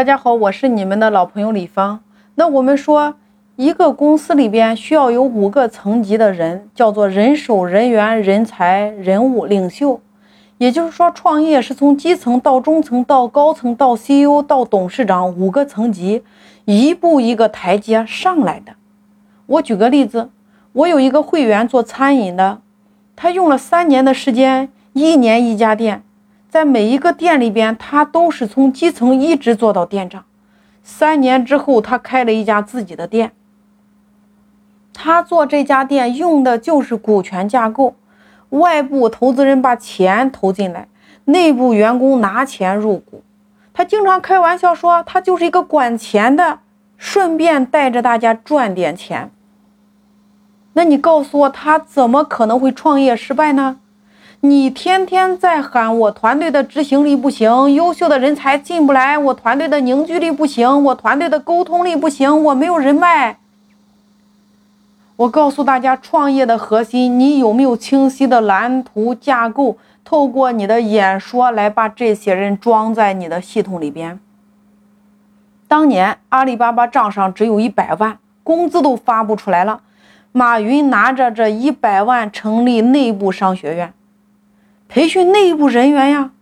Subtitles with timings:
[0.00, 2.00] 大家好，我是你们的老朋友李芳。
[2.36, 3.16] 那我们说，
[3.56, 10.00] 一个公司里边需要有五个层级的人，叫做人手、人员、人才、人物、领袖。
[10.56, 16.22] 也就是说，创业是从基层到中层到高层到 CEO 到董事长五个层级，
[16.64, 18.72] 一步一个台阶上来的。
[19.44, 20.30] 我举个例子，
[20.72, 22.62] 我有一个会员做餐饮的，
[23.14, 26.02] 他用了三年的时间，一年一家店。
[26.50, 30.24] 在每一个店里边，他都是从基层一直做到店长。
[30.82, 33.30] 三年之后，他开了一家自己的店。
[34.92, 37.94] 他做这家店用的就是股权架构，
[38.48, 40.88] 外部投资人把钱投进来，
[41.26, 43.22] 内部员工拿钱入股。
[43.72, 46.58] 他经常开玩笑说，他就是一个管钱的，
[46.98, 49.30] 顺便带着大家赚点钱。
[50.72, 53.79] 那你告诉我，他怎么可能会创业失败呢？
[54.42, 63.36] 你天天在喊我团队的执行力不行，优秀的人才进不来，我团队的凝聚力不行，我团队的沟通力不行，我没有人脉。
[65.16, 69.76] 我告诉大家，创业的核心，你有没有清晰的蓝图架构？
[70.02, 74.18] 透过你的演说来把这些人装在你的系统里边。
[75.68, 79.82] 当年阿里巴巴账上只有一百万，工资都发不出来了，
[80.32, 83.92] 马云拿着这一百万成立内部商学院。
[84.90, 86.32] 培训内部人员呀，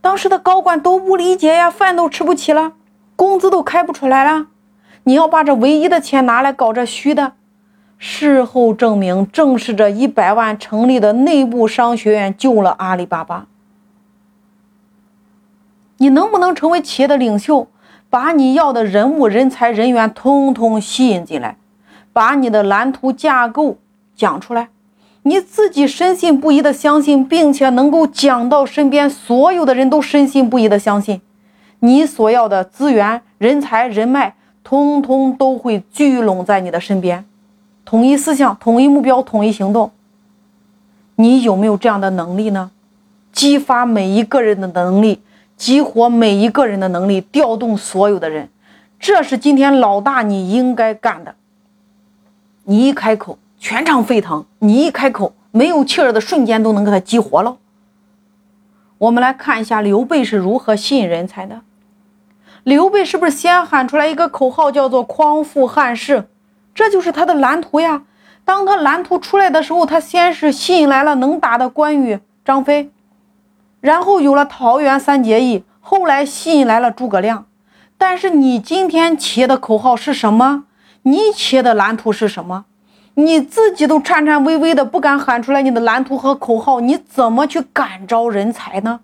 [0.00, 2.72] 当时的高管都不理解呀，饭都吃不起了，
[3.14, 4.48] 工资都开不出来了。
[5.04, 7.34] 你要把这唯一的钱拿来搞这虚的，
[7.96, 13.46] 事后证明，正是这一百万成立的内部商学院救了阿里巴巴。
[15.98, 17.68] 你能不能成为企业的领袖，
[18.10, 21.58] 把你要的人物、人才、人员通通吸引进来，
[22.12, 23.78] 把你的蓝图架构
[24.16, 24.70] 讲出来？
[25.26, 31.22] 你自己深信不疑的相信，并且能够讲到身边所有的人都深信不疑的相信，
[31.78, 37.24] 你所要的资源、人才、人脉，通通都会聚拢在你的身边，
[37.86, 39.92] 统一思想、统一目标、统一行动。
[41.16, 42.70] 你有没有这样的能力呢？
[43.32, 45.22] 激发每一个人的能力，
[45.56, 48.50] 激活每一个人的能力，调动所有的人，
[49.00, 51.34] 这是今天老大你应该干的。
[52.64, 53.38] 你一开口。
[53.64, 57.56] 全场沸腾，你一开口，没有气儿的瞬间都能给他激活了。
[58.98, 61.62] 我们来看一下刘备是如何吸引人才的。
[62.62, 66.28] 刘备是不是先喊出来一个口号，叫做“匡复汉室”？
[66.74, 68.02] 这就是他的蓝图呀。
[68.44, 72.90] 当他蓝图出来的时候，他先是吸引来了能打的关羽、张飞，
[73.80, 77.46] 然后有了桃园三结义，后来吸引来了诸葛亮。
[77.96, 80.64] 但是你今天企业的口号是什么？
[81.04, 82.66] 你企业的蓝图是什么？
[83.14, 89.00] 你自己都颤颤巍巍的不敢喊出来你的蓝图和口号，你怎么去感召人才呢？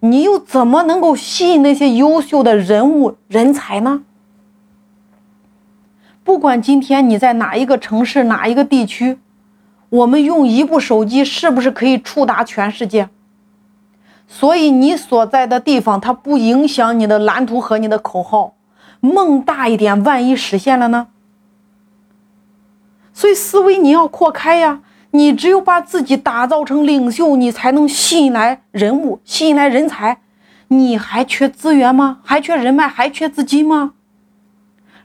[0.00, 4.02] 你又怎么能够吸引那些优秀的人物人才呢？
[6.22, 9.18] 不管今天你在哪一个城市哪一个地区，
[9.90, 13.08] 我们用一部手机是不是可以触达全世界？
[14.26, 18.54] 所以你所在的地方它不影响你的蓝图和你的口号，
[19.00, 21.08] 梦大一点，万一实现了呢？
[23.14, 24.80] 所以思维你要扩开呀！
[25.12, 30.18] 你只有把自己打造成领袖，你才能吸引来人物，吸引来人才。
[30.66, 32.18] 你还缺资源吗？
[32.24, 32.88] 还缺人脉？
[32.88, 33.92] 还缺资金吗？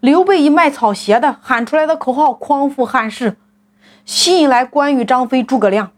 [0.00, 3.36] 刘备一卖草鞋的喊出来的口号“匡复汉室”，
[4.06, 5.90] 吸引来关羽、张飞、诸葛亮。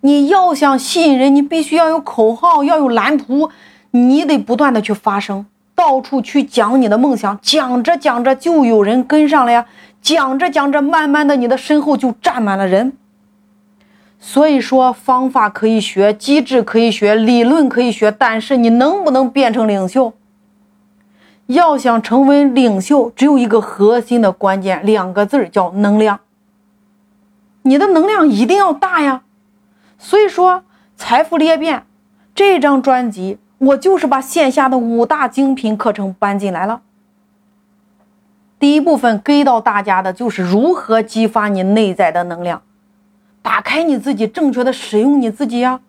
[0.00, 3.50] 你要想吸引人，你必须要有口号，要有蓝图，
[3.90, 9.66] 你得不断的去发声，到处去讲你的梦想，讲着讲着就有人跟上了呀。
[10.02, 12.92] 讲着讲着，慢慢的，你的身后就站满了人。
[14.18, 20.12] 所以说，方法可以学，机制可以学，理论可以学，但是你能不能变成领袖？
[21.46, 26.20] 要想成为领袖，只有一个核心的关键，两个字叫能量。
[27.62, 29.22] 你的能量一定要大呀。
[29.98, 30.62] 所以说，
[30.96, 31.84] 财富裂变
[32.34, 36.82] 这张专辑，我就是把线下的五大精品课程搬进来了。
[38.60, 42.62] 第一部分给到大家的就是如何激发你内在的能量，
[43.40, 45.80] 打开你自己，正确的使用你自己呀，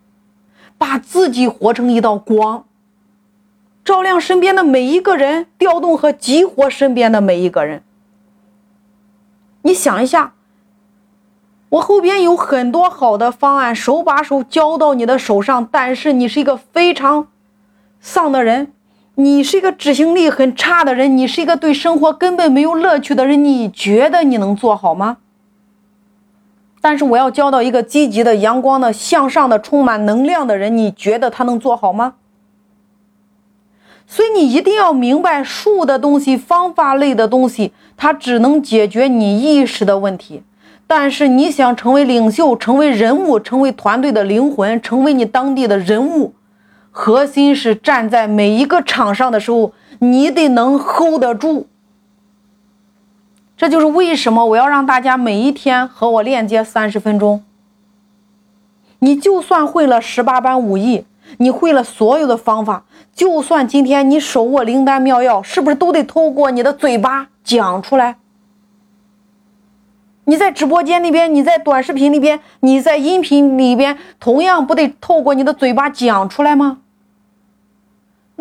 [0.78, 2.64] 把自己活成一道光，
[3.84, 7.84] 照亮身边的每一个人，调动和激活身边的每一个人。
[9.64, 10.34] 你想一下，
[11.70, 17.28] 我后边有很多好的方案，手把手教到你的手上，但是你是一个非常
[18.00, 18.72] 丧的人。
[19.24, 25.18] 你是一个执行力很差的人，你是一个对生活根本没有乐趣的人，你觉得你能做好吗？
[26.82, 32.16] 但是我要教到一个积极的、阳光的、向上的、充满能量的人，你觉得他能做好吗？
[34.08, 40.42] 所以你一定要明白，术的东西、方法类的东西，它只能解决你意识的问题。
[40.88, 46.34] 但是你想成为领袖、成为人物、成为团队的灵魂、成为你当地的人物，
[46.92, 51.68] 核心是站在每一个场上的时候，你得能 hold 得住。
[53.56, 57.44] 这就是为什么我要让大家每一天和我链接三十分钟。
[59.00, 61.06] 你就算会了十八般武艺，
[61.38, 62.84] 你会了所有的方法，
[63.16, 68.18] 就算今天你手握灵丹妙药，是不是都得透过你的嘴巴讲出来？
[70.26, 76.81] 你在直播间里边，你在短视频里边，你在音频里边，同样不得透过你的嘴巴讲出来吗？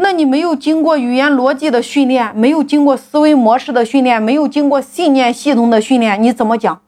[0.02, 6.80] 那你没有经过语言逻辑的训练，没有经过思维模式的训练，没有经过信念系统的训练，你怎么讲？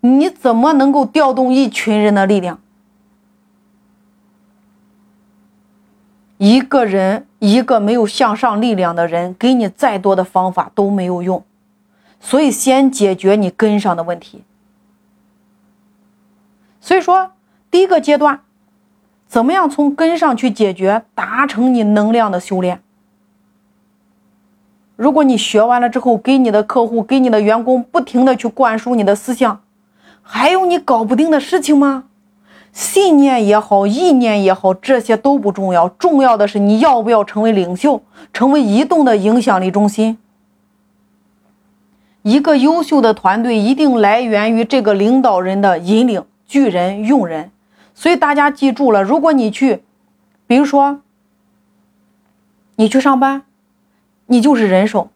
[0.00, 2.60] 你怎么能够调动一群人的力量？
[6.36, 11.42] 一个人，一个没有向上力量的人，给你再多的方法都没有用。
[12.20, 14.44] 所以，先解决你根上的问题。
[16.80, 17.32] 所以说，
[17.68, 18.40] 第一个阶段，
[19.28, 22.80] 怎么样从根上去解决，达成你能量的修炼？
[24.96, 29.60] 如果你学完了之后，给你的客户、给你的员工不停的去灌输你的思想，
[30.22, 32.04] 还有你搞不定的事情吗？
[32.72, 38.02] 信念也好，意念也好，这些都不重要，重要的是你要不要成为领袖，
[38.32, 40.18] 成为移动的影响力中心。
[42.22, 47.50] 一个优秀的团队一定来源于这个领导人的引领，巨人用人。
[47.98, 49.82] 所以大家记住了，如果你去，
[50.46, 51.00] 比如说
[52.76, 53.42] 你去上班，
[54.26, 55.10] 你就是人手，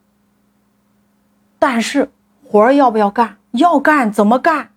[1.57, 2.11] 但是
[2.45, 3.37] 活儿要不要干？
[3.51, 4.71] 要干，怎么干？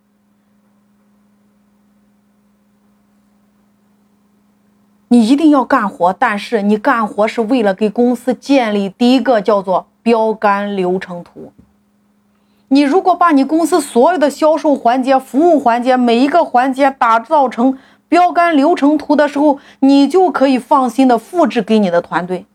[5.09, 11.53] 你一定要干活，但是你干活是为了给公司建立第一个叫做标杆流程图。
[12.69, 22.47] 你如果把你公司所有的销售环节、服务环节每一个环节打造成标杆流程图的时候，你就可以放心的复制给你的团队。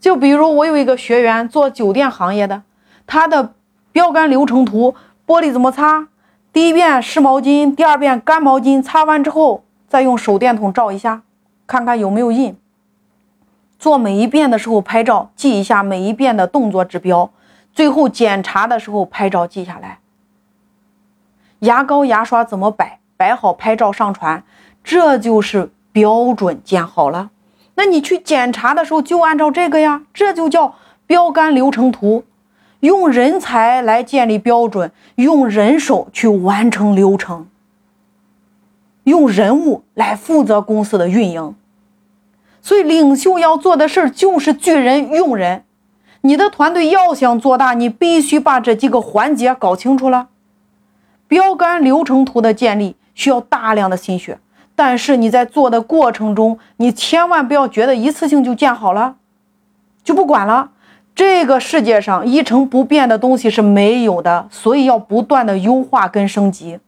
[0.00, 2.62] 就比如我有一个学员做酒店行业的，
[3.06, 3.54] 他的
[3.92, 4.94] 标杆流程图：
[5.26, 6.08] 玻璃怎么擦？
[6.52, 11.22] 第一遍湿毛巾，第二遍干毛巾，擦完之后再用手电筒照一下，
[11.66, 12.56] 看看有没有印。
[13.78, 17.30] 做每一遍的时候拍照，记一下每一遍的动作指标。
[17.72, 20.00] 最后检查的时候拍照记下来。
[21.60, 22.99] 牙膏牙刷怎么摆？
[23.20, 24.42] 摆好拍照上传，
[24.82, 27.28] 这就是标准建好了。
[27.74, 30.76] 那你去检查的时候就按照这个呀，这就叫
[31.06, 32.24] 标杆流程图。
[32.80, 37.46] 用人才来建立标准，用人手去完成流程，
[39.04, 41.54] 用人物来负责公司的运营。
[42.62, 45.64] 所以领袖要做的事儿就是聚人用人。
[46.22, 50.28] 你的团队要想做大，你必须把这几个环节搞清楚了。
[51.28, 54.38] 标杆流程图的建立需要大量的心血，
[54.74, 59.16] 但是你在做的过程中，你千万不要觉得一次性就建好了，
[60.02, 60.70] 就不管了。
[61.14, 66.78] 这个世界上一成不变的东西是没有的，所以要不断的优化跟升级。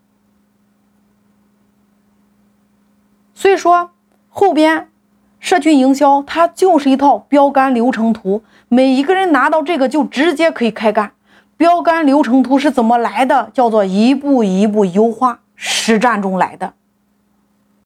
[3.35, 3.91] 所以说
[4.31, 4.89] 后边。
[5.45, 11.11] 社区营销，它就是一套标杆流程图，每一个人拿到这个就直接可以开干。
[11.57, 13.51] 标杆流程图是怎么来的？
[13.53, 16.75] 叫做一步一步优化，实战中来的。